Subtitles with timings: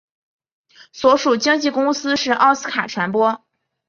[0.93, 3.45] 所属经纪公司是奥斯卡传播。